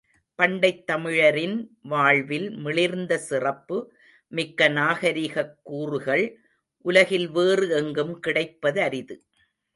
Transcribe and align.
பண்டைத் 0.35 0.83
தமிழரின் 0.85 1.77
வாழ்வில் 1.81 2.49
மிளிர்ந்த 2.49 3.17
சிறப்பு 3.17 3.93
மிக்க 4.27 4.67
நாகரிகக் 4.69 5.55
கூறுகள் 5.63 6.39
உலகில் 6.85 7.29
வேறு 7.29 7.69
எங்கும் 7.69 8.21
கிடைப்பதரிது. 8.27 9.17